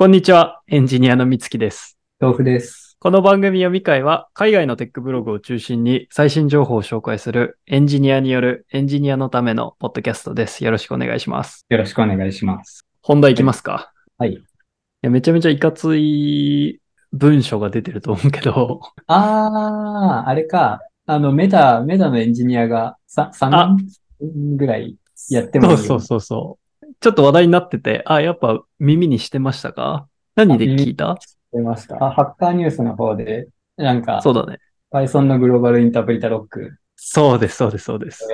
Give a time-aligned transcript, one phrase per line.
[0.00, 1.98] こんにちは、エンジニアのみつきです。
[2.20, 2.96] 豆腐です。
[3.00, 10.64] この番組読み会は、海外のテックブログを中心に最新情報を紹介するエンジニアによるエンジニアのためのポッドキャストです。
[10.64, 11.66] よろしくお願いします。
[11.68, 12.86] よろしくお願いします。
[13.02, 13.92] 本題いきますか？
[14.18, 14.34] はい。
[14.34, 14.38] い
[15.02, 16.80] やめちゃめちゃいかつい
[17.12, 20.78] 文章が出てると思うけど、あー、あれか。
[21.06, 23.76] あの、メタ、メタのエンジニアがさあ3
[24.20, 24.96] 人ぐらい
[25.28, 26.67] やってもいいよそうそうそうそう。
[27.00, 30.08] ちょっと話題になってて、あ、やっぱ耳にしてましたか？
[30.34, 31.16] 何で聞いた？
[31.52, 32.02] 出ました。
[32.04, 34.58] あ、ハッカーニュースの方で、なんか、そうだね。
[34.92, 38.26] Python のグローバルインタープリタロックそうです、そうです、そうです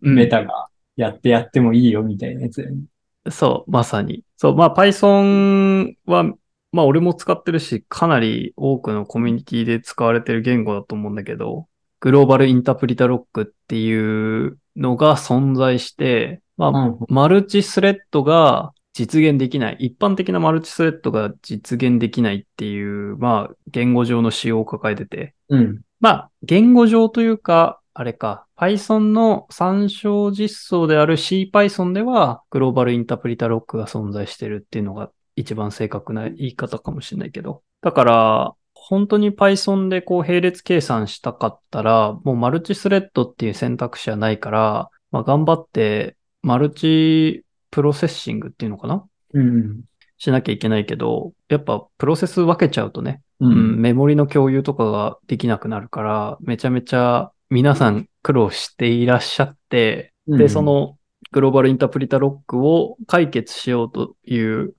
[0.00, 2.82] メタがやってやってもいいよみたいなやつだよね。
[3.30, 4.24] そう、まさに。
[4.36, 6.24] そう、まあ Python は、
[6.72, 11.66] まあ俺も使ってるし、かなり多くのコミュニティで使われてる言語だと思うんだけど、
[12.00, 16.98] グローバルインタープリタロックっていうのが存在して、まあ、うん。
[17.08, 25.80] マルチスレッドが実現できない、一般的なマルチスレッドが実現できないっていう、まあ言語上の仕様を抱えてて、うん。
[26.00, 37.62] まあ、言語上というか、あれか、Python の参照実装である CPython では、グローバルインタープリタロックが存在してるっていうのが一番正確な言い方かもしれないけど。
[37.80, 38.54] だから、
[38.88, 49.04] 本当に Python でこう並列計算したかったら、もうマルチスレッドっていう選択肢はないから、まあ頑張ってマルチプロセッシングっていうのかな？
[49.34, 49.80] うん。
[50.18, 53.80] しなきゃいけないけど、やっぱプロセス分けちゃうとね、ううん、。
[53.80, 60.96] メモリの共有とかができなくなるから、めちゃめちゃ皆さん苦労していらっしゃって、で、うんそ、の
[61.32, 64.74] グローバルインタープリタロックを解決しようという、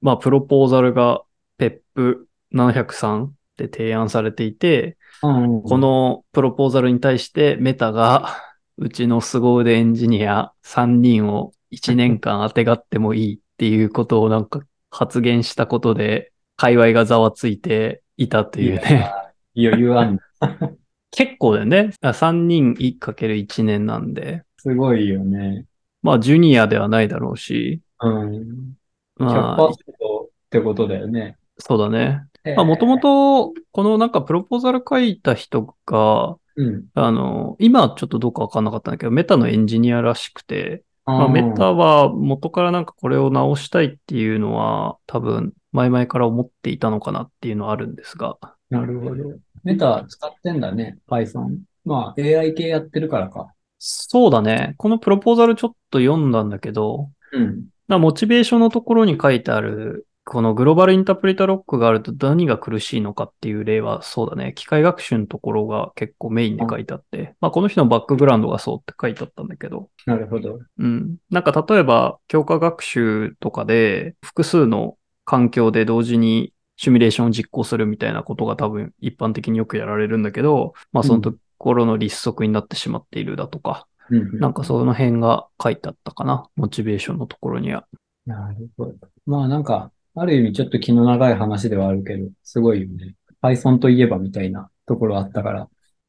[0.00, 1.22] まあ、プロポーザルが
[1.58, 3.28] PEP703
[3.60, 8.28] で提案されていて、うん、このプロポーザルに対してメタが、
[8.78, 19.12] うちの凄腕エンジニア3人を1年間当てがってもいいっていうことをなんか発言したことで、界隈がざわついていたというね。
[19.54, 20.20] 余裕あんの。
[21.10, 21.90] 結構だよね。
[22.00, 24.44] あ3人 1×1 年なんで。
[24.56, 25.66] すごいよね。
[26.02, 27.82] まあ、ジュニアではないだろうし。
[28.00, 28.74] うん。
[29.16, 31.36] まあ、100%ってことだよね。
[31.58, 32.24] そうだね。
[32.56, 36.84] まあ、もともと、このなんかプロポーザル書いた人が、うん。
[36.94, 48.36] あの、今ちょっとどうかわかんなかったんだけど、メタのエンジニアらしくて、まあ、うんメタは元からなんかこれを直したいっていうのは、多分、前々から思っていたのかなっていうのはあるんですが。
[48.70, 49.24] なるほど。
[49.64, 51.58] メタ使ってんだね、Python。
[51.84, 53.54] まあ、AI 系やってるからか。
[53.78, 54.74] そうだね。
[54.76, 57.64] このプロポーザルちょっと読んだんだけど、うん。
[57.88, 64.52] まあモチベーションのところに書いてある、このグローバルインタープリタロックがあると何が苦しいのかっていう例はそうだね。
[64.54, 70.60] 機械学習のところが結構メインで書いてあって、まあこの人のバックグラウンドがそうって書いてあったんだけど、なるほど。
[70.78, 71.16] うん。
[71.30, 84.38] なんか例えば強化学習とかで複数の環境で同時にシミュレーションを実行するみたいなことが多分一般的によくやられるんだけど、まあそのところの立足になってしまっているだとか、うん。
[84.38, 86.48] なんかその辺が書いてあったかな。
[86.56, 87.86] モチベーションのところには。
[88.26, 88.94] なるほど。
[89.26, 93.14] まあなんか、ある意味ちょっと気の長い話ではあるけど、すごいよね。
[93.42, 95.68] Python といえばみたいなところあったから、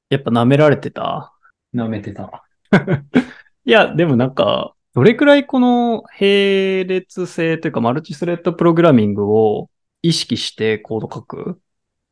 [0.10, 1.34] やっぱ舐められてた？
[1.74, 2.44] 舐めてた。
[3.64, 9.70] いや、でもなんか、どれくらいこの並列性というかマルチスレッドプログラミングを
[10.02, 11.62] 意識してコード書く？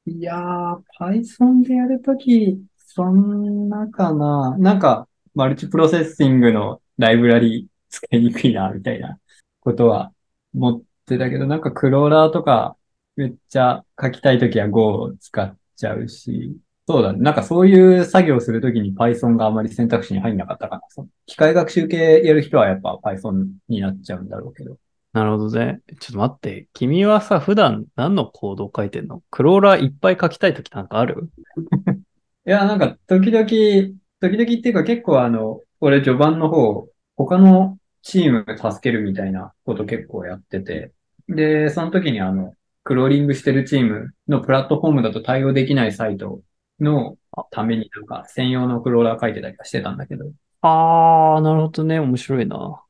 [0.05, 4.55] いやー、Python でやるとき、そんなかな。
[4.57, 9.17] なんか、マルチプロセッシングのライブラリ使いにくいな、みたいな
[9.59, 10.13] ことは
[10.55, 12.77] 思ってたけど、なんかクローラーとか
[13.17, 16.55] めっちゃ書きたいときは Go を使っちゃうし、
[16.87, 17.19] そうだね。
[17.19, 20.81] なんかそういう作業するときに Python があまり選択肢に入んなかったかな。
[20.89, 24.77] その機械学習系やる人はやっぱ Python になっちゃうんだろうけど。
[25.13, 25.81] なるほどね。
[25.99, 26.67] ちょっと待って。
[26.73, 29.21] 君はさ、普段何のコードを書いてんの？
[29.29, 31.29] クローラーいっぱい書きたいときなんかある？
[32.47, 40.91] いや、なんか、時々、時々っていうか結構あの、俺序盤の方、他のチーム助けるみたいなこと結構やってて、
[41.29, 46.41] で、その時にあの、クローリングしてるチームのプラットフォームだと対応できないサイト
[46.79, 47.17] の
[47.51, 50.25] ためになんか専用のクローラー書いてたりはしてたんだけど、
[50.61, 51.99] あー、なるほどね。
[51.99, 52.81] 面白いな。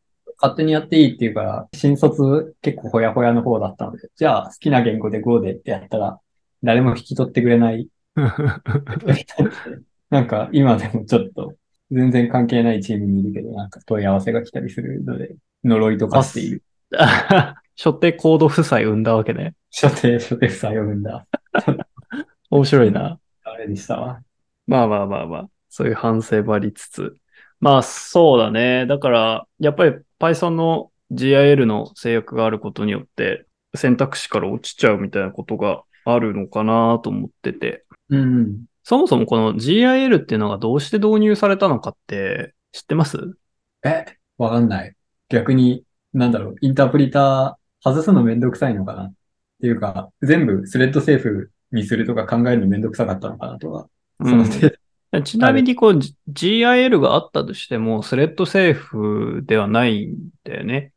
[0.41, 6.19] 勝手にやっていいっていうから、新卒結構ほやほやの方だったので、じゃあ好きな言語で Go でってやったら、
[6.63, 7.89] 誰も引き取ってくれない
[10.09, 11.55] なんか今でもちょっと
[11.91, 16.63] 全然関係ないチームにいるけど、なんか問い合わせが来たりするので、呪いとかしている。
[17.81, 19.55] 初手コード負債生んだわけね。
[19.71, 21.25] 初手、初手不採用んだ。
[22.49, 23.19] 面白いな。
[23.45, 24.21] あれでしたわ。
[24.67, 27.15] まあまあまあまあ、そういう反省もありつつ。
[27.61, 28.85] まあそうだね。
[28.85, 37.85] だから、やっぱり Python の GIL の制約があることによって、選択肢から落ちちゃうみたいなことがあるのかなと思ってて。
[38.09, 38.65] うん。
[38.83, 43.37] そもそもこの GIL っていうのがどうして導入されたのかって知ってます？
[43.85, 44.03] え、
[44.37, 44.93] わかんない。
[45.29, 49.13] 逆に、なんだろう、インタープリター外すのめんどくさいのかなっ
[49.61, 53.87] ていうか、全部スレッドセーフにするとか考えるのめんどくさかったのかなとか、
[54.23, 55.23] その程度。
[55.23, 55.99] ちなみにこう、
[56.31, 60.93] GIL があったとしても、スレッドセーフではないんだよね。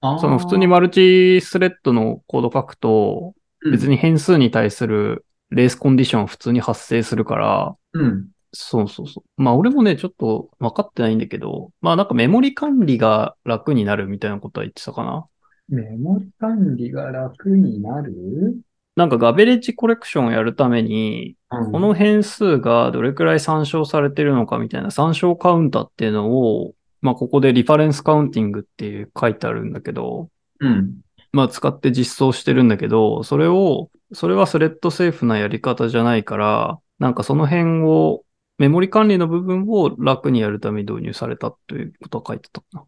[0.00, 3.34] その普通にマルチスレッドのコード書くと、
[3.70, 8.28] 別に変数に対するレースコンディションは普通に発生するから、うん。
[8.52, 9.42] そうそうそう。
[9.42, 15.26] まあ俺もね、ちょっと分かってないんだけど、まあなんかメモリ管理が楽になるみたいなことは言ってたかな。
[15.70, 18.58] メモリ管理が楽になる？
[18.96, 21.72] なんかガベレッジコレクションをやるために、うん。
[21.72, 30.28] この変数がどれくらい参照されてるのかみたいな参照カウンターっていうのを、まあここでリファレンスカウンティングっていう書いてあるんだけど、
[30.58, 30.96] うん。
[31.32, 38.24] まあ使って実装してるんだけど、それを、それはスレッドセーフなやり方じゃないから、なんかその辺を、
[38.58, 42.84] メモリ管理の部分を楽にやるために導入されたということは書いてたかな。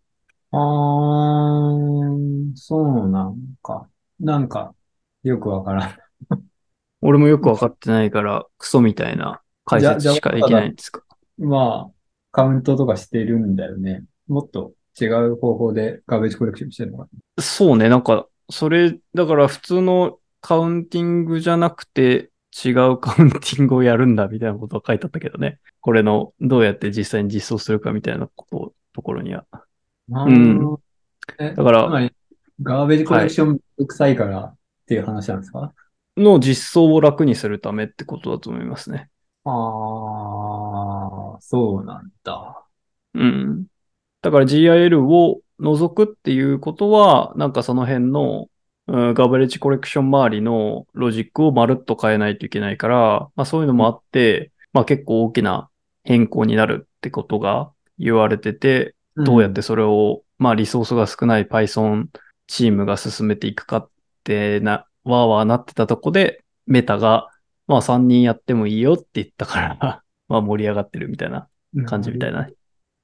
[0.52, 3.88] あー、そうなんか。
[4.20, 4.74] なんか、
[5.22, 5.96] よくわからん。
[7.00, 11.02] 俺もよくわかってないから、クソみたいな解説しかできないんですか？
[11.38, 11.92] まあ、
[12.30, 14.04] カウントとかしてるんだよね。
[14.28, 17.08] もっと違う方法でガーベージコレクションしてるのか
[17.40, 22.30] そうね、なんか、それ、だから普通のカウンティングじゃなくて、
[22.64, 25.58] 違うカウンティングをやるんだみたいなことが書いてあったけどね。
[25.80, 29.46] これの、どうやって実際に実装するかみたいなこと、ところには。
[30.08, 30.24] な。
[30.24, 30.76] うん
[31.38, 32.10] え、だから
[32.62, 34.56] ガーベージコレクションめんどくさいからっ
[34.86, 35.72] ていう話なんですか、
[36.16, 39.08] の実装を楽にするためってことだと思いますね。
[39.44, 39.50] あ
[41.36, 42.64] あ、そうなんだ。
[43.14, 43.66] うん。
[44.20, 48.48] だから GIL を除くっていうことは、なんかその辺の、
[48.88, 55.70] うんガベレッジコレクション周りのロジックをまるっと変えないといけないから、まあそういうのもあって、まあ結構大きな
[56.02, 62.06] 変更になるってことが言われてて、どうやってそれを、まあリソースが少ない Python
[62.46, 63.90] チームが進めていくかっ
[64.24, 67.28] てな、わーわーなってたとこで、メタが、
[67.66, 72.48] まあ3人やってもいいよって言ったから、 まあ盛り上がってるみたいなうん感じみたいな。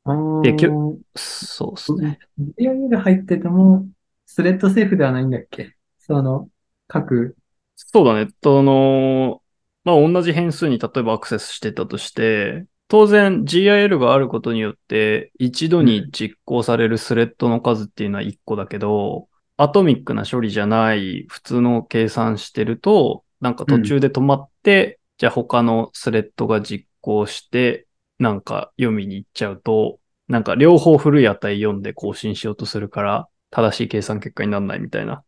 [0.05, 0.71] あーできゅ
[1.17, 2.19] そうですね。
[2.39, 3.87] GIL 入ってても、
[4.27, 5.75] スレッドセーフではないんだっけ？
[5.99, 6.49] その、
[6.87, 7.37] 各、
[7.77, 8.31] そうだね。
[8.43, 9.43] その、
[9.85, 27.87] まあ同じ変数に例えばアクセスしてたとして、当然 GIL があることによって一度に実行されるスレッドの数っていうのは1個だけど、アトミックな処理じゃない普通の計算してると、なんか途中で止まって、じゃあ他のスレッドが実行して、
[28.19, 35.25] なんか読みに行っちゃうと、なんか両方古い値読んで更新しようとするから、正しい計算結果にならないみたいな。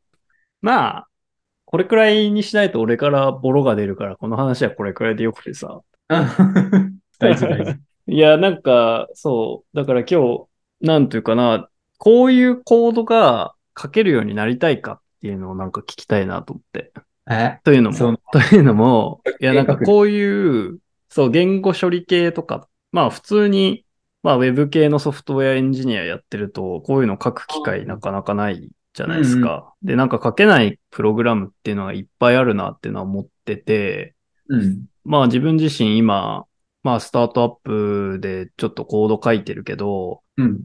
[0.62, 1.08] まあ、
[1.66, 5.80] これくらいにしないと俺からボロが出るから、この話はこれくらいでよくてさ。
[7.20, 7.78] 大事大事。
[8.08, 9.76] いや、なんか、そう。
[9.76, 10.46] だから今日、
[10.80, 11.68] なんていうかな、
[11.98, 16.92] こういうコードが書けるようになりたいかっていうのをなんか聞きたいなと思って。
[17.30, 17.60] え？
[17.62, 20.78] というのも、というのも、 いや、なんかこういう、
[21.08, 23.84] そう、言語処理系とか、まあ普通に、
[24.22, 29.72] まあウェブ系のソフトウェアエンジニアやってると、こういうの書く機会なかなかないじゃないですか。
[29.82, 34.14] で、なんか書けないプログラムっていうのがいっぱいあるなっていうのは思ってて、
[34.48, 34.86] うん。
[35.04, 36.46] まあ自分自身今、
[36.82, 40.60] まあスタートアップでちょっとコード書いてるけど、うん。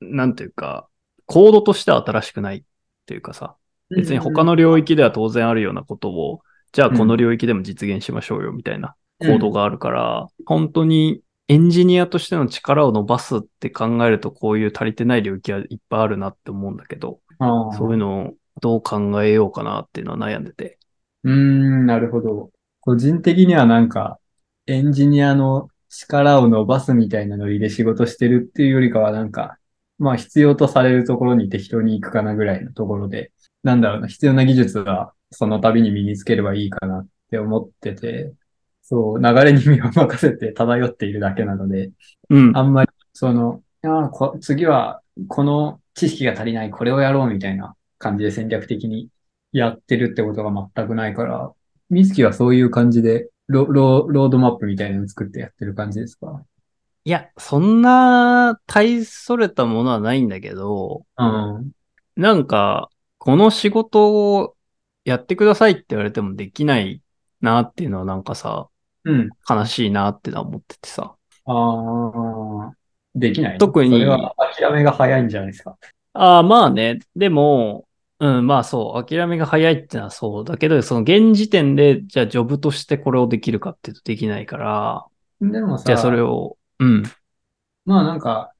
[0.00, 0.88] なんていうか、
[1.26, 2.62] コードとしては新しくないっ
[3.06, 3.56] ていうかさ、
[3.90, 6.40] 別に他の領域では当然あるようなことを、
[6.72, 17.20] じゃあこの領域でも実現しましょうよみたいなコードがあるから、本当にエンジニアとしての力を伸ばすって考えるとこういう足りてない領域はいっぱいあるなって思うんだけど、
[17.76, 20.78] そういうのをどう考えようかなっていうのは悩んでて。
[21.22, 22.50] うーん、なるほど。
[22.80, 24.18] 個人的にはなんか、
[24.66, 29.58] エンジニアの力を伸ばすみたいなノリで仕事してるっていうよりかはなんか、
[29.98, 38.32] まあ必要とされるところに適当に行くかなぐらいのところで、なんだろうな、必要な技術はその度に身につければいいかなって思ってて、
[38.82, 41.90] そう、流れに身を任せて漂っているだけなので、
[42.30, 42.62] うんあ。
[42.62, 49.08] んまり、その、あ次は、この知識が足りない、これをやろうみたいな感じで戦略的に
[49.52, 51.52] やってるってことが全くないから、
[51.88, 56.42] みずきはそういう感じでロ、ロ、ロードマップみたいなの作ってやってる感じですか？
[57.04, 61.70] いや、そんな大それたものはないんだけど、うん。
[62.16, 64.54] なんか、この仕事を
[65.04, 67.02] やってくださいって言われてもできない
[67.42, 68.68] なっていうのはなんかさ、
[69.04, 69.28] うん。
[69.48, 71.14] 悲しいなってのは思っててさ。
[71.44, 72.72] ああ、
[73.14, 73.58] できない。
[73.58, 75.76] 特にそれは諦めが早いんじゃないですか？
[76.14, 77.00] ああ、まあね。
[77.14, 77.86] でも、
[78.20, 85.06] うん、まあそう、諦めが早いってのはそうだけど、その現時点で、じゃあジョブとしてこれをできるかっていうとできないから、
[85.40, 87.02] でもさ、じゃあそれを、うん、
[87.84, 88.52] まあなんか、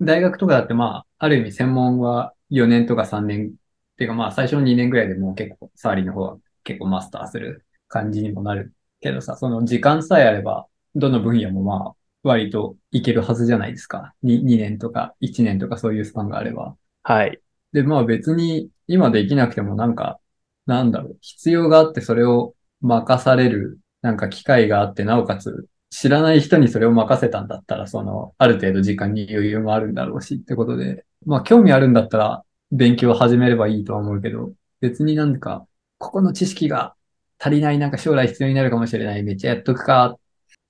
[0.00, 3.50] 大学とかだってまあ、ある意味専門は4年とか3年、っ
[3.96, 14.12] ていうかまあ最初の2年ぐらいでもう結構、サーリの方は結構マスターする感じにもなるけどさ、その時間さえあれば、どの分野もまあ、割といけるはずじゃないですか。
[14.22, 16.76] 2, 2年とか1年とかそういうスパンがあれば。
[17.04, 17.40] はい。
[17.78, 20.18] で、まあ別に今できなくてもなんか、
[20.66, 35.64] なんだろう、必要があってそれを任される、なんか機会があって、なおかつ知らない人にそれを任せたんだったら、その、ある程度時間に余裕もあるんだろうしってことで、まあ興味あるんだったら勉強を始めればいいとは思うけど、別になんか、
[35.98, 36.96] ここの知識が
[37.38, 40.18] 足りない、なんか将来必要になるかもしれない、めっちゃやっとくかっ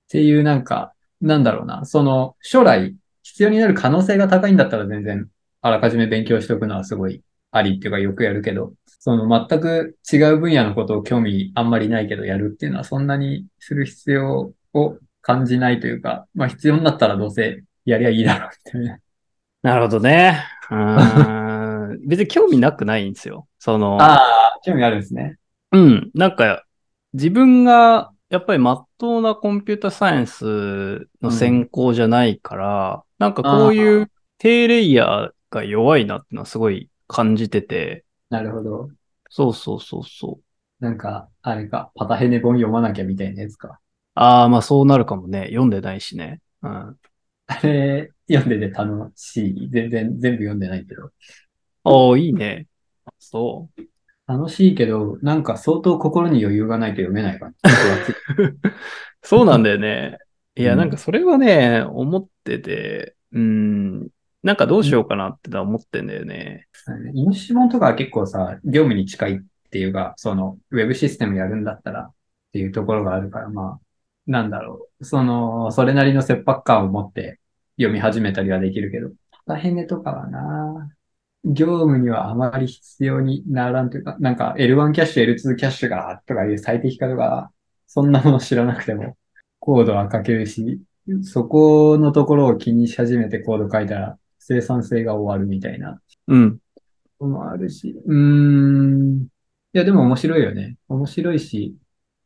[0.09, 5.27] ていうなんか、なんだろうな、その、将来必要になる可能性が高いんだったら全然
[5.61, 18.99] あらかじめ勉強しておくのはすごいありっていうかよくやるけど、その全く違う分野のことを興味あんまりないけどやるっていうのはそんなにする必要を感じないというか、まあ必要になったらどうせやりゃいいだろうみたいな。
[19.61, 20.43] なるほどね。
[20.69, 23.47] うーん 別に興味なくないんですよ。
[23.57, 25.37] その、ああ、興味あるんですね。
[25.71, 26.63] うん、なんか、
[27.13, 38.89] 自分が、やっぱり真っ当なコンピュータサイエンスの専攻じゃないから、なんかこういう低レイヤーが弱いなってのはすごい感じてて、なるほど。
[39.29, 40.83] そうそうそうそう。
[40.83, 43.79] なんか、あれか、パタヘネ本読まなきゃみたいなやつか。
[44.15, 45.45] ああ、まあそうなるかもね。
[45.47, 46.41] 読んでないしね。
[46.61, 46.97] うん。
[47.47, 49.69] あれ、読んでて楽しい？
[49.69, 51.11] 全然、全部読んでないけど。
[51.83, 52.67] ああ、いいね。
[53.17, 53.81] そう。
[54.27, 57.57] 楽しいけど、なんか相当心に余裕がないと読めない感じ。
[59.23, 60.19] そうなんだよね。
[60.55, 64.09] いや、うんなんかそれはね、思ってて、うん、
[64.41, 66.67] なんかどうしようかなって思ってんだよね。
[67.13, 72.13] イノシシ本とかは結構さ、業務に近いっていうか、その、ウェブシステムやるんだったらっ
[72.53, 73.79] ていうところがあるから、まあ、
[74.27, 75.05] なんだろう。
[75.05, 77.39] その、それなりの切迫感を持って
[77.77, 80.89] 読み始めたりはできるけど、パタヘネとかはな、
[81.43, 87.51] 業務にはあまり必要にならんというか、なんか L1 キャッシュ、L2 キャッシュがとかいう最適化とか、
[87.87, 89.17] そんなもの知らなくても
[89.59, 90.79] コードは書けるし、
[91.23, 96.59] そこのところを気にし始めてコード書いたら生産性が終わるみたいなうん。
[97.19, 99.23] もあるし、うーん。
[99.23, 99.27] い
[99.73, 100.77] や、でも面白いよね。
[100.87, 101.75] 面白いし、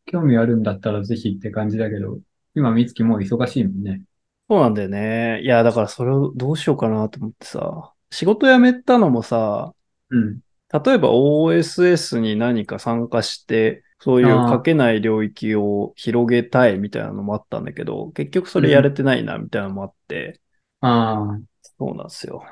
[0.06, 2.20] 興味あるんだったらぜひって感じだけど、
[2.56, 4.04] 今、みつきもう忙しいもんね。
[4.50, 5.42] そうなんだよね。
[5.42, 9.74] いや、だからそれをどうしようかなと思ってさ、仕事辞めたのもさ、
[10.10, 10.40] うん。
[10.72, 20.42] 例えば OSS に何か参加して、そういう書けない領域を広げたいみたいなのもあったんだけど、結局それやれてないなみたいなのもあって、
[20.82, 21.53] ああ。
[21.78, 22.44] そうなんですよ。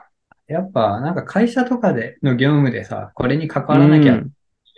[0.48, 4.32] やっぱ、なんか会社とかでの業務でさ、これに関わらなきゃってうん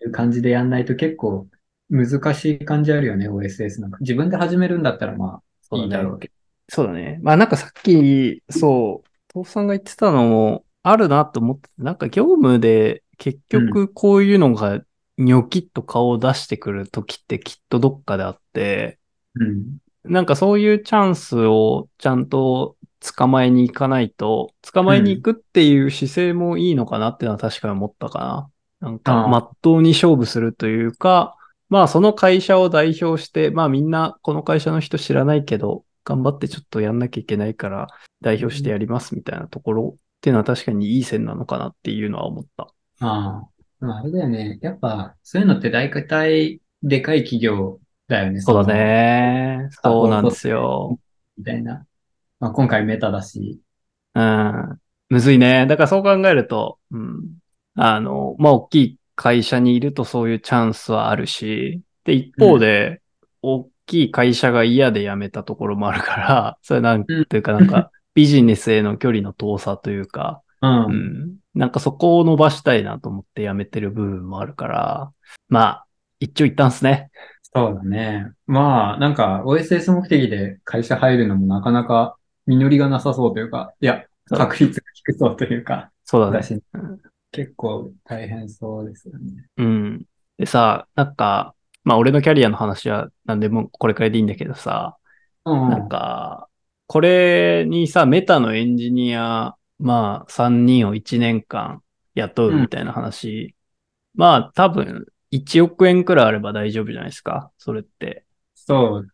[0.05, 1.47] いう感じでやんないと結構
[1.89, 3.97] 難しい感じあるよね、OSS なんか。
[4.01, 6.33] 自分で始めるんだったらまあ、そうだねいいだろうけど。
[6.69, 7.19] そうだね。
[7.21, 14.81] まあなんかさっき、そう、父さんが言ってたのもあるなと思ってて、なんか業務で結局こういうのが
[15.17, 18.99] ニョキッと顔を出してくる時ってきっとどっかであって、
[19.35, 19.77] うん。
[20.03, 28.49] なんかそういうチャンスをちゃんと捕まえに行かないと、捕まえに行くっていう姿勢もいいのかなっていうのは確かに思ったかな。
[28.89, 31.35] なんか、ああまっとうに勝負するというか、
[31.69, 37.87] まあその会社を代表して、まあみんなこの会社の人知らないけど、頑張ってちょっとやんなきゃいけないから
[38.21, 42.67] 代表してやりますみたいなところっていうのは確かにいい線なのかなっていうのは思った。
[42.99, 43.53] ああ。
[43.85, 44.59] まあ、あれだよね。
[44.61, 48.41] やっぱ、そういうのって大体、でかい企業だよね。
[48.41, 49.69] そうだのね。
[49.71, 50.99] そうなんですよ。
[51.37, 51.85] みたいな。
[52.43, 53.61] まあ、今回メタだし。
[54.15, 54.79] うん。
[55.07, 55.65] むずいね。
[55.65, 57.37] だからそう考えると、うん。
[57.75, 63.01] あの、まあ、大きい会社にいるとそういうチャンスはあるし、で、一方で、
[63.41, 70.85] 大きい会社が嫌で辞めたところもあるから、 それなんていうかなんか、 ビジネスへの距離の遠さというか、うん。
[70.85, 71.35] うん。
[71.55, 75.11] なんかそこを伸ばしたいなと思って辞めてる部分もあるから、
[75.47, 75.85] まあ、
[76.19, 77.09] 一長一短っすね。
[77.55, 78.31] そうだね。
[78.47, 86.59] まあ、なんか、OSS 目的で会社入るのもなかなか実りがなさそうというか、いや、確率が低そうというか、そうだね
[87.31, 89.47] 結構大変そうですよね。
[89.57, 90.05] うん。
[90.37, 94.97] でさ、なんか、まあ俺のキャリアの話は何でもこれくらいでいいんだけどさ、
[95.45, 95.69] うん。
[95.69, 96.47] なんか、
[96.87, 101.81] これにさ、メタのエンジニア、まあ3人を1年間
[102.15, 103.55] 雇うみたいな話、
[104.13, 108.25] まあ多分1億円くらいあれば大丈夫じゃないですか、それって。
[108.53, 109.07] そう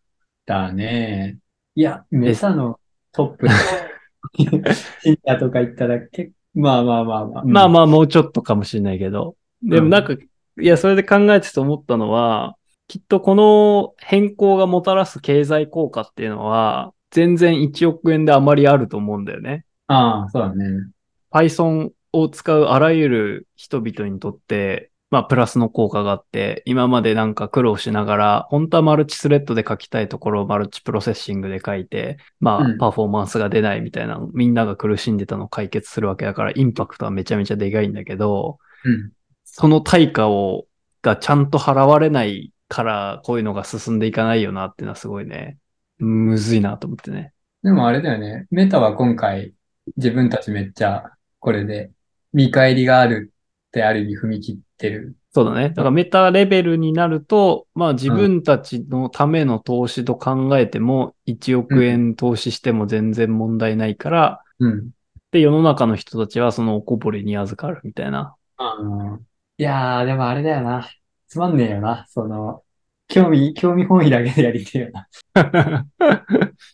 [0.44, 1.38] だね。
[1.74, 2.79] いや、メタの
[3.12, 7.44] トップで、シニアとか言ったら結構、まあまあまあまあ。
[7.44, 12.56] まあまあもうちょっとかもしれないけど、でもなんか、いや、それで考えてて思ったのは、
[12.88, 19.64] きっとこの変更がもたらす経済効果っていうのは、全然1億円であまりあると思うんだよね。
[19.86, 20.64] ああ、そうだね。
[21.30, 39.10] Python を使うあらゆる人々にとって、まあ、プラスの効果があって、今までなんか苦労しながら、本当はマルチスレッドで書きたいところをマルチプロセッシングで書いて、まあう、んパフォーマンスが出ないみたいな、みんなが苦しんでたのを解決するわけだから、インパクトはめちゃめちゃでかいんだけど、うん。
[39.44, 40.66] その対価を、
[41.02, 45.58] がちゃんと払われないから、こういうのが進んでいかないよなっていうのはすごいね、
[45.98, 47.32] むずいなと思ってね。
[47.64, 48.46] でもあれだよね。
[48.50, 49.54] メタは今回、
[49.96, 51.90] 自分たちめっちゃ、これで、
[52.32, 53.32] 見返りがある
[53.70, 55.16] ってある意味踏み切ってる。
[55.32, 55.68] そうだね。
[55.68, 64.90] だからメタレベルになると、まあ自分たちのための投資と考えても、1億円投資しても全然問題ないから、うん。
[65.30, 68.34] で、世の中の人たちはそのおこぼれに預かるみたいな。
[68.56, 69.18] あー
[69.58, 70.90] いやー、でもあれだよな。
[71.28, 72.06] つまんねえよな。
[72.08, 72.64] その、
[73.06, 75.06] 興味、興味本位だけでやりてえよな。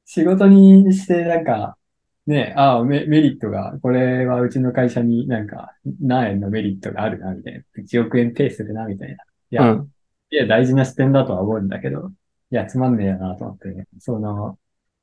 [0.06, 1.76] 仕事にして、なんか、
[2.26, 7.60] ね、ああ、メ、メリットが、これはうちの会社になんか、何円のメリットがあるな、みたいな。
[7.82, 9.14] 1億円ペースでな、みたいな。
[9.14, 9.16] い
[9.52, 9.88] うや、ん。
[10.30, 12.10] いや、大事な視点だとは思うんだけど、
[12.50, 13.86] いや、つまんねえよなと思ってね。
[14.00, 14.58] その、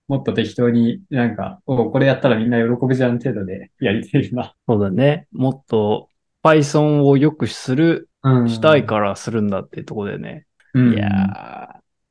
[0.07, 4.53] もっと適当になんか、おこれやったらみんな喜ぶじゃん程度でやりてるな。
[4.67, 5.27] そうだね。
[5.31, 6.09] もっと
[6.43, 10.45] Python を良くする、うんしたいからするんだっていうところでね。
[10.73, 11.07] うんいや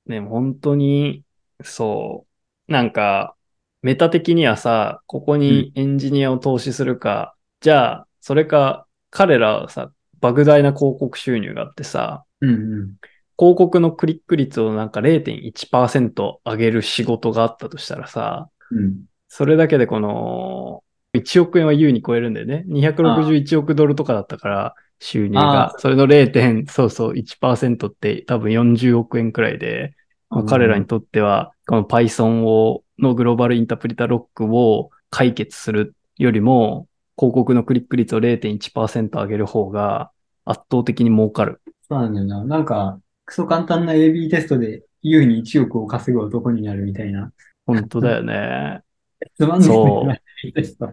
[0.09, 1.25] ー、ね、本当に、
[1.63, 2.27] そ
[2.69, 3.35] う、なんか、
[3.83, 12.95] メタ的にはさ、ここにエンジニアを投資するか、じゃあ、それか、彼らはさ、莫大な広告収入があってさ、うんうん。
[13.37, 19.05] 広告のクリック率をなんか0.1%上げる仕事があったとしたらさ、うん。
[19.29, 20.83] それだけでこの、
[21.15, 22.65] 1億円は優に超えるんだよね。
[22.69, 25.75] 261億ドルとかだったから、収入あが。
[25.79, 26.67] それの 0.
[26.69, 29.95] そうそう、1%って多分40億円くらいで、
[30.31, 40.11] まあ彼らにとっては、この Python を、のグローバルインタープリタロックを解決するよりも、広告のクリック率を0.1%上げる方が
[40.45, 41.61] 圧倒的に儲かる。
[41.89, 42.45] そうなんだよな。
[42.45, 47.33] なんか、クソ簡単な AB テストで優に1億を稼ぐ男になるみたいな。
[47.67, 48.83] 本当だよね。
[49.37, 50.93] つまんないそうな AB テスト。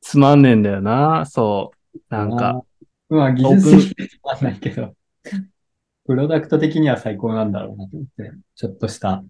[0.00, 1.26] つまんねえんだよな。
[1.26, 1.98] そう。
[2.08, 2.62] なんか、
[3.08, 4.94] まあ、技術的にはつまんないけど、
[6.06, 9.22] プロダクト的には最高なんだろうなと思って、ちょっとした、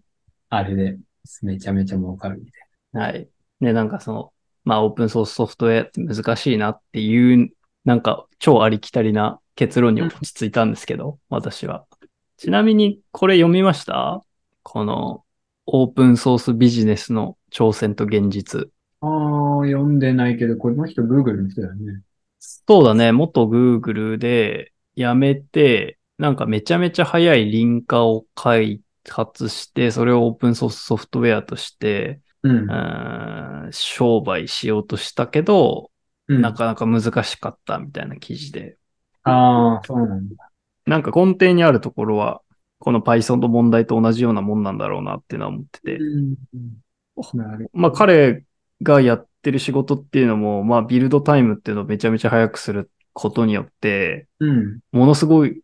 [0.49, 0.99] あれで、
[1.43, 2.47] めちゃめちゃ儲かるみ
[2.93, 3.29] たいはい。
[3.61, 4.33] ね、なんかその、
[4.65, 7.51] まあオープンソースソフトウェアって難しいなっていう、
[7.85, 11.85] なんか超ありきたりな結論に落ち着いたんですけど、私は。
[12.37, 14.23] ちなみにこれ読みました？
[14.63, 15.25] この
[15.67, 18.69] オープンソースビジネスの挑戦と現実。
[19.01, 19.09] な。
[19.09, 22.03] ああ、読んでないけど、この人 Google の人だよね。
[22.41, 32.67] そうだね、元 Google で辞めて、なんかめちゃめちゃ早いリンカーを開発して、それをオープンソースソフトウェアとして、うんう。
[32.67, 35.91] ーん商売しようとしたけど、
[36.29, 38.79] うんなかなか難しかったみたいな記事で。
[39.25, 40.51] ああ、そうなんだ。
[40.87, 42.41] なんか根底にあるところは、
[42.79, 45.97] この Python の問題と同じようなもんなんだろうなっていうのは思ってて。
[45.97, 46.35] うん。
[47.35, 48.45] なるまあ彼
[48.83, 54.81] がやってる仕事っていうのも、まあビルドタイムっていうのをめちゃめちゃ早くすることによって、うん。
[54.91, 55.61] ものすごい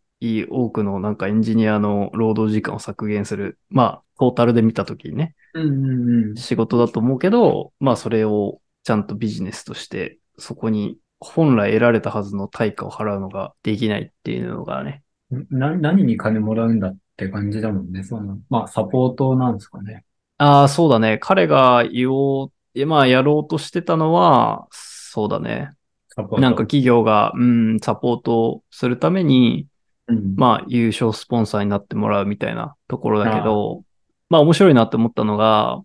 [0.49, 3.59] 多くのなんかエンジニアの労働時間を削減する。
[3.71, 6.37] まあトータルで見たときにね、うんうんうん。
[6.37, 15.03] 仕事だと思うけど、まあそれをちゃんとビジネスとして、そこに本来得られたはずの対価を払うのができないっていうのがね、
[15.51, 18.03] な、何に金もらうんだって感じだもんね。
[18.03, 20.05] その、まあ、サポートなんですかね。
[20.39, 21.19] ああ、そうだね。
[21.19, 25.73] 彼が言おう、えまあ、やろうとしてたのは、そうだね。
[26.17, 29.67] なんか企業が、うん、サポートをするために、
[30.09, 30.35] うん。
[30.37, 33.83] まあ、優勝スポンサーになってもらうみたいなところだけど、
[34.29, 35.83] まあ、面白いなって思ったのが、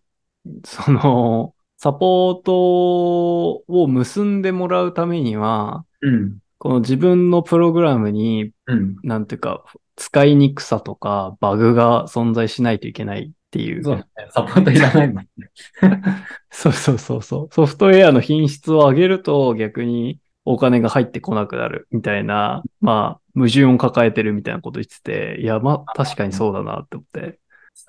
[0.65, 6.37] その、サポートを結んでもらうためには、うん。
[6.57, 8.95] この自分のプログラムに、うん。
[9.03, 9.63] なんていうか、
[9.95, 13.83] 使いにくさとか、バグが存在しないといけないっていう。
[13.83, 14.07] そう。
[14.31, 15.49] サポートいらないもんね。
[16.49, 17.53] そうそうそうそう。
[17.53, 27.39] ソフトウェアの品質を上げると逆にお金が入ってこなくなるみたいな、まあ、矛盾を抱えてるみたいなこと言ってて、いや、まあ、確かにそうだなって思って。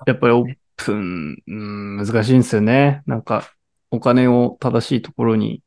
[0.05, 3.03] やっぱりオープン、うん、難しいんですよね。
[3.05, 3.51] なんか、
[3.91, 5.61] お金を正しいところに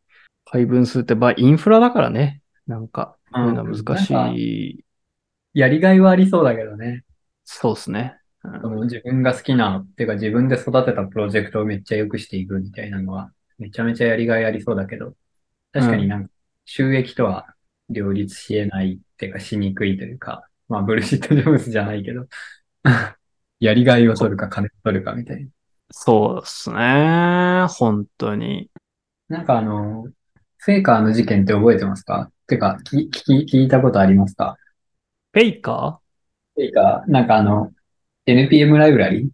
[0.45, 2.41] 配分するって、まあ、インフラだからね。
[2.67, 4.85] なんか、そういうのは難しい。
[5.55, 7.05] やりがいはありそうだけどね。
[7.45, 8.15] そうですね。
[8.45, 15.15] うん自分が好きな、っていうか自分で育てたプロジェクトをめっちゃ良くしていくみたいなのは、めちゃめちゃやりがいありそうだけど、
[15.73, 16.31] 確かになんか
[16.71, 17.47] 収益とは
[17.89, 22.27] 両立し得ないっていうかしにくいというか、まあブルシットジョブズじゃないけど、
[23.59, 25.49] やりがいを取るか金を取るかみたいな。
[25.91, 27.67] そうですね。
[27.71, 28.71] 本当に。
[29.31, 30.09] なんかあの、
[30.59, 32.31] フェイカーの事件って覚えてますか？
[32.47, 34.59] てか、聞き、聞いたことありますか？
[35.33, 36.01] フェイカ
[36.55, 37.73] フェイカー、なんかあの、
[38.27, 39.29] NPM ライブラリー？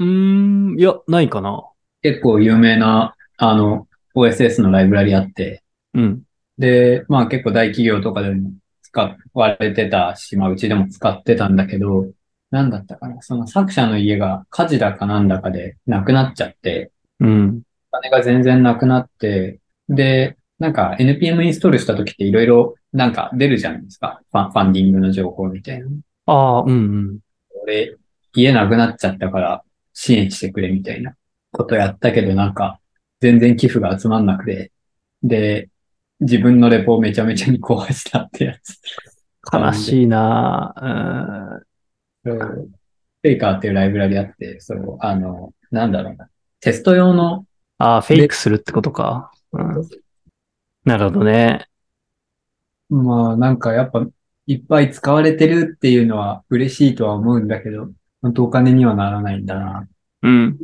[0.00, 1.64] うーん、いや、ないかな。
[2.02, 5.62] 結構有名な、あの、OSS のライブラリあって、
[5.94, 6.22] うん。
[6.58, 8.50] で、まあ結構大企業とかでも
[8.82, 12.06] 使われてたし、まあうちでも使ってたんだけど、
[12.50, 13.20] なんだったかな。
[13.22, 17.62] その作者の家が火事だかなんだかで亡くなっちゃって、うん。
[17.92, 24.20] お金が全然なくなって、で、なんか NPM インストールした時っていろいろなんか出るじゃないですか。
[24.30, 25.88] ファンファンディングの情報みたいな。
[26.26, 27.18] ああ、うんうん。
[27.62, 27.96] 俺、
[28.34, 31.14] 家なくなっちゃったから支援してくれみたいな
[31.52, 32.80] ことやったけどなんか
[33.20, 34.70] 全然寄付が集まんなくて、
[35.22, 35.70] で、
[36.20, 38.78] 自分のレポをめちゃめちゃに壊したってやつ。
[39.52, 40.72] 悲しいな
[42.24, 42.38] そう
[43.24, 46.28] フェイカーっていうライブラリあって、そう、あの、なんだろうな。
[46.60, 47.46] テスト用の、
[47.78, 49.32] ああ、フェイクするってことか。
[49.52, 49.88] うん。
[50.84, 51.66] なるほどね。
[52.90, 54.06] まあなんかやっぱ
[54.46, 59.88] いっぱい使われてるっていうのは嬉しいとは思うんだけど、本当お金にはならないんだな。
[60.22, 60.58] うん。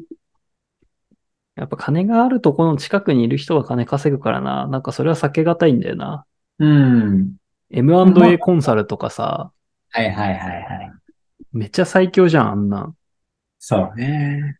[1.60, 4.66] やっぱ金があるとこの近くにいる人が金稼ぐからな。
[4.66, 6.24] なんかそれは避けがたいんだよな。
[6.58, 7.36] うん。
[7.70, 9.52] M&A コンサルとかさ、
[9.90, 10.92] はいはいはいはい。
[11.52, 12.94] めっちゃ最強じゃん、あんな。
[13.58, 14.58] そうね。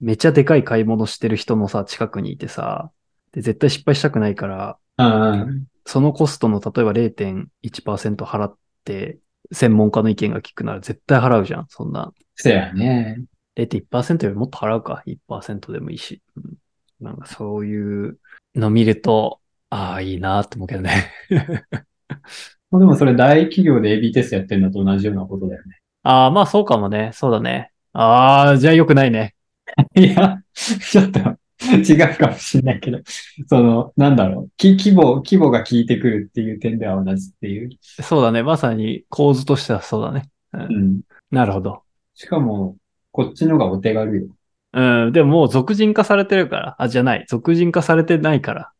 [0.00, 2.90] めっちゃでかい買い物してる人のさ、近くにいてさ、
[3.32, 5.66] で、絶対失敗したくないから、うん。
[5.86, 9.18] そのコストの例えば0.1%払って、
[9.52, 12.12] 専門家の意見が聞くなら絶対払うじゃん、そんな。
[12.34, 13.22] そうやね。
[13.56, 16.22] 0.1%よりもっと払うか？1%でもいいし。
[16.36, 16.54] うん
[17.02, 18.18] なんかそういう
[18.54, 21.12] の見ると、ああ、いいなって思うけどね。
[22.70, 25.80] まあでもそれ大企業で AB テストやってるのと同じようなことだよね。
[26.04, 27.10] ああ、まあそうかもね。
[27.12, 27.72] そうだね。
[27.92, 29.34] ああ、じゃあ良くないね。
[29.96, 33.00] いや、ちょっと違うかもしれないけど、
[33.48, 37.70] その、なんだろう、き規模、規模が効いてくるっていう点では同じっていう。
[37.82, 38.42] そうだね。
[38.42, 40.30] まさに構図としてはそうだね。
[40.52, 41.00] うんうん。
[41.30, 41.82] なるほど。
[42.14, 42.76] しかも、
[43.12, 44.26] こっちのがお手軽よ。
[44.74, 46.76] うん、でももう俗人化されてるから。
[46.78, 47.26] あ、じゃない。
[47.28, 48.72] 俗人化されてないから。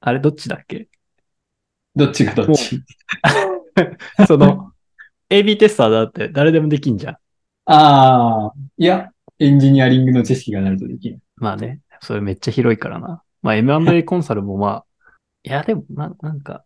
[0.00, 0.88] あれ、どっちだっけ？
[1.94, 2.82] どっちがどっち？
[4.26, 4.72] その、
[5.30, 7.14] AB テスターだって誰でもできんじゃん。
[7.66, 11.20] ああ、いや、エンジニアリングの知識がないとできる。
[11.36, 11.80] まあね。
[12.00, 13.22] それめっちゃ広いからな。
[13.42, 14.84] まあ M&A コンサルもまあ、
[15.44, 16.64] いやでもな、なんか、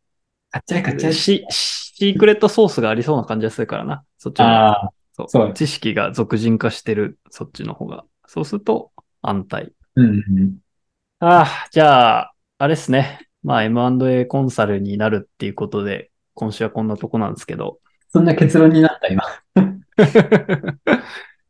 [0.50, 1.12] 買っちゃえ買っちゃえ。
[1.12, 4.04] シ、シークレットソースがありそうな感じがするからな。
[4.18, 4.92] そっちああ、
[5.28, 8.04] そう知識が俗人化してる、そっちの方が。
[8.26, 9.72] そうすると安泰。
[9.96, 10.56] うんうん。
[11.18, 13.28] ああ、じゃあ、あれですね。
[13.42, 17.78] まあ M&A コンサルになるっていうことで、今週はこんなとこなんですけど。
[18.12, 19.22] そんな結論になった、 今。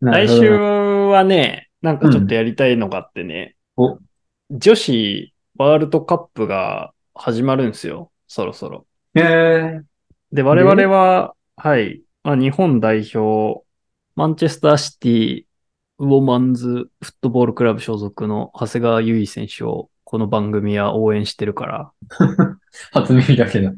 [0.00, 3.98] 来週はね、なんかちょっとやりたいのがあってね、お
[4.50, 8.10] 女子ワールドカップが始まるんですよ。
[8.26, 8.86] そろそろ。
[9.14, 9.82] へえ。
[10.32, 13.64] で、我々は、はい、まあ、日本代表、
[14.14, 15.44] マンチェスターシティ
[15.98, 21.90] ウォーマンズフットボールクラブ所属の長谷川優衣選手をこの番組は応援してるから。
[22.92, 23.72] 初耳だけど。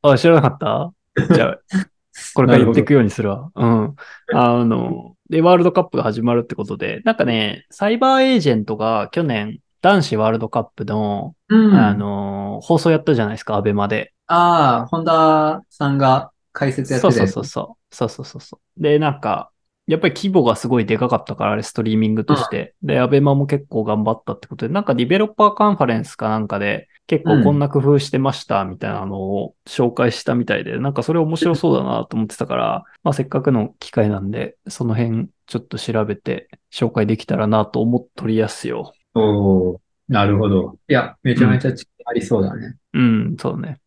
[0.00, 1.34] あ、知らなかった？
[1.34, 1.58] じゃあ、
[2.34, 3.50] これから言っていくようにするわ。
[3.54, 3.94] うん。
[4.32, 14.14] あの、で、ワールドカップが始まるってことで、なんかね、サイバーエージェントが去年、男子ワールドカップの、うんあの、放送やったじゃないですか、アベマで。
[14.28, 17.94] ああ、本田さんが解説やってそうたそうそうそう。
[17.94, 18.82] そうそうそうそう。
[18.82, 19.50] で、なんか、
[19.86, 22.74] やっぱり規模がすごいでかかったから、あれ、ストリーミングとして。
[22.82, 38.92] で、アベマも結構頑張ったってことで、なんかディベロッパーカンファレンスかなんかで、結構こんな工夫してました、みたいなのを紹介したみたいで、なんかそれ面白そうだなと思ってたから、まあせっかくの機会なんで、その辺ちょっと調べて紹介できたらなと思っとりやすよ。
[39.14, 40.78] おーなるほど。
[40.88, 42.76] いや、めちゃめちゃ知ありそうだね。
[42.92, 43.80] うん、そうね。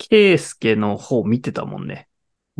[0.00, 2.08] 本田圭介の方見てたもんね。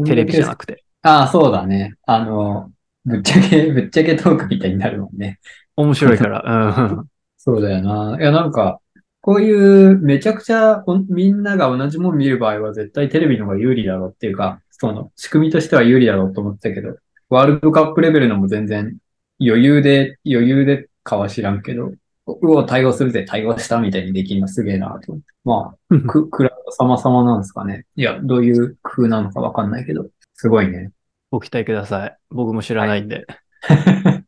[0.05, 0.85] テレビじゃなくて。
[1.03, 1.95] ああ、そうだね。
[2.07, 2.71] あの、
[3.05, 5.39] ぶっちゃけ、 ぶっちゃけトークみたいになるもんね。
[5.77, 6.43] 面白いから。
[6.93, 7.09] うん。
[7.37, 8.19] そうだよな。
[8.21, 8.81] いや、なんか、
[9.23, 16.97] こういうめちゃくちゃおみんなが同じもん見る場合は絶対テレビの方が有利だろうっていうか、その仕組みとしては有利だろうと思ってたけど、
[17.29, 18.97] ワールドカップレベルのも全然
[19.41, 21.93] 余裕で、余裕でかは知らんけど、
[22.41, 25.27] うお、対応するぜ、対応したみたいにできるのすげえなと思って。
[25.45, 27.87] まあ、く、クラウド様々なんですかね。
[27.97, 30.91] いや、どういう工夫なのかわかんないけど、すごいね。
[31.31, 32.17] ご期待ください。
[32.31, 33.27] 僕も知らないんで。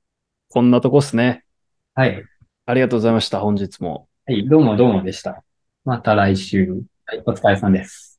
[0.49, 1.45] こんなとこっすね。
[1.95, 2.25] はい。
[2.67, 3.41] ありがとうございました。
[3.41, 4.09] 本日も。
[4.27, 5.43] はい、どうもどうもでした。
[5.85, 6.83] また来週。
[7.07, 8.12] はい、お疲れさんです。